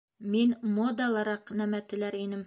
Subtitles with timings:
[0.35, 2.39] Мин модалыраҡ нәмә теләр инем